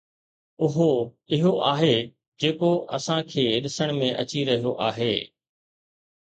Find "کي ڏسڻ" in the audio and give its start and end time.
3.31-3.87